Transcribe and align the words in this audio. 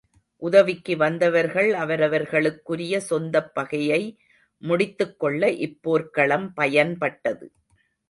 உதவிக்கு 0.41 0.97
வந்தவர்கள் 0.97 1.73
அவரவர் 1.73 2.23
களுக்குரிய 2.23 2.97
சொந்தப் 3.09 3.51
பகையை 3.53 4.01
முடித்துக்கொள்ள 4.63 5.51
இப் 5.59 5.79
போர்க்களம் 5.81 6.53
பயன்பட்டது. 6.57 7.47